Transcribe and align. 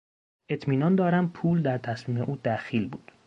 اطمینان 0.49 0.95
دارم 0.95 1.29
پول 1.29 1.61
در 1.61 1.77
تصمیم 1.77 2.21
او 2.21 2.35
دخیل 2.43 2.87
بود. 2.89 3.11